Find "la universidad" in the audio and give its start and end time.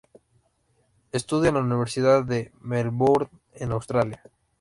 1.53-2.23